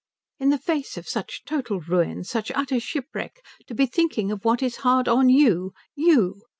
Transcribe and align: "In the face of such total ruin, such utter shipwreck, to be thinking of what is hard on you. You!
"In 0.39 0.49
the 0.49 0.57
face 0.57 0.97
of 0.97 1.07
such 1.07 1.43
total 1.45 1.79
ruin, 1.79 2.23
such 2.23 2.51
utter 2.55 2.79
shipwreck, 2.79 3.39
to 3.67 3.75
be 3.75 3.85
thinking 3.85 4.31
of 4.31 4.43
what 4.43 4.63
is 4.63 4.77
hard 4.77 5.07
on 5.07 5.29
you. 5.29 5.75
You! 5.93 6.41